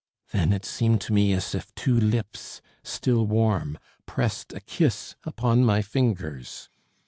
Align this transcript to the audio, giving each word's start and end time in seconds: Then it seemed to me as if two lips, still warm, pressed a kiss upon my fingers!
Then 0.31 0.51
it 0.51 0.65
seemed 0.65 0.99
to 1.01 1.13
me 1.13 1.31
as 1.33 1.53
if 1.53 1.75
two 1.75 1.93
lips, 1.93 2.59
still 2.83 3.27
warm, 3.27 3.77
pressed 4.07 4.51
a 4.51 4.59
kiss 4.59 5.15
upon 5.25 5.63
my 5.63 5.83
fingers! 5.83 6.69